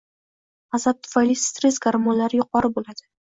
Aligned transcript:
G’azab 0.75 1.03
tufayli 1.07 1.35
stress 1.41 1.77
gormonlari 1.85 2.41
yuqori 2.41 2.73
bo‘ladi. 2.81 3.09